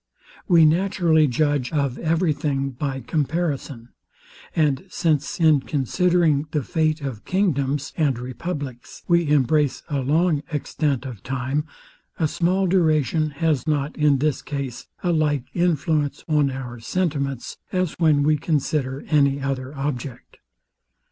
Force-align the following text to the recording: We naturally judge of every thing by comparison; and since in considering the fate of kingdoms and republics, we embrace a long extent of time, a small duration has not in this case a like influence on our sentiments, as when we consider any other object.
We 0.47 0.65
naturally 0.65 1.27
judge 1.27 1.71
of 1.71 1.99
every 1.99 2.33
thing 2.33 2.71
by 2.71 3.01
comparison; 3.01 3.89
and 4.55 4.83
since 4.89 5.39
in 5.39 5.59
considering 5.59 6.47
the 6.49 6.63
fate 6.63 7.01
of 7.01 7.23
kingdoms 7.23 7.93
and 7.95 8.17
republics, 8.17 9.03
we 9.07 9.29
embrace 9.29 9.83
a 9.89 9.99
long 10.01 10.41
extent 10.51 11.05
of 11.05 11.21
time, 11.21 11.65
a 12.17 12.27
small 12.27 12.65
duration 12.65 13.29
has 13.29 13.67
not 13.67 13.95
in 13.95 14.17
this 14.17 14.41
case 14.41 14.87
a 15.03 15.11
like 15.13 15.43
influence 15.53 16.23
on 16.27 16.49
our 16.49 16.79
sentiments, 16.79 17.57
as 17.71 17.93
when 17.99 18.23
we 18.23 18.37
consider 18.37 19.01
any 19.07 19.39
other 19.39 19.71
object. 19.77 20.37